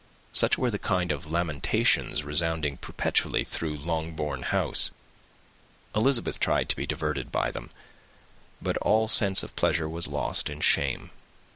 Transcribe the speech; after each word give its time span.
Such 0.33 0.57
were 0.57 0.71
the 0.71 0.79
kind 0.79 1.11
of 1.11 1.27
lamentations 1.27 2.23
resounding 2.23 2.77
perpetually 2.77 3.43
through 3.43 3.77
Longbourn 3.77 4.41
House. 4.41 4.89
Elizabeth 5.95 6.39
tried 6.39 6.69
to 6.69 6.75
be 6.75 6.87
diverted 6.87 7.31
by 7.31 7.51
them; 7.51 7.69
but 8.59 8.77
all 8.77 9.07
sense 9.07 9.43
of 9.43 9.55
pleasure 9.55 9.87
was 9.87 10.07
lost 10.07 10.49
in 10.49 10.59
shame. 10.59 11.11